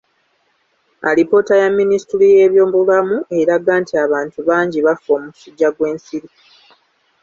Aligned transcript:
Alipoota 1.09 1.53
ya 1.61 1.67
minisitule 1.79 2.25
y'ebyobulamu 2.35 3.17
eraga 3.39 3.73
nti 3.81 3.93
abantu 4.05 4.37
bangi 4.49 4.79
bafa 4.85 5.09
omusujja 5.17 5.67
gw'ensiri. 5.75 6.29